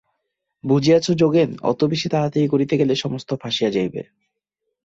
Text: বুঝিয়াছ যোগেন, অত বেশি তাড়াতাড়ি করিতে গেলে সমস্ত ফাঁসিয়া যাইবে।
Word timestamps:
বুঝিয়াছ 0.63 1.05
যোগেন, 1.11 1.49
অত 1.61 1.79
বেশি 1.83 2.07
তাড়াতাড়ি 2.09 2.47
করিতে 2.47 2.73
গেলে 2.77 2.93
সমস্ত 2.95 3.29
ফাঁসিয়া 3.41 3.69
যাইবে। 3.71 4.01